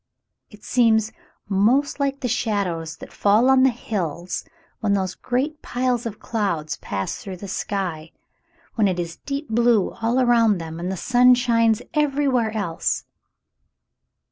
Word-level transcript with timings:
It 0.49 0.63
seems 0.63 1.11
'most 1.47 1.99
like 1.99 2.21
the 2.21 2.27
shadows 2.27 2.97
that 2.97 3.13
fall 3.13 3.51
on 3.51 3.61
the 3.61 3.69
hills 3.69 4.43
when 4.79 4.93
those 4.93 5.13
great 5.13 5.61
piles 5.61 6.07
of 6.07 6.17
clouds 6.19 6.77
pass 6.77 7.17
through 7.19 7.37
the 7.37 7.47
sky, 7.47 8.11
when 8.73 8.87
it 8.87 8.99
is 8.99 9.17
deep 9.17 9.47
blue 9.49 9.91
all 9.91 10.19
around 10.19 10.57
them 10.57 10.79
and 10.79 10.91
the 10.91 10.97
sun 10.97 11.35
shines 11.35 11.83
everywhere 11.93 12.49
else.' 12.49 13.05